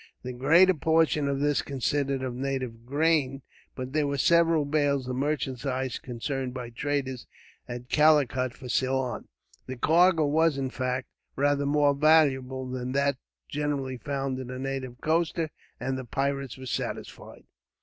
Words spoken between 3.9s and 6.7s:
there were several bales of merchandise, consigned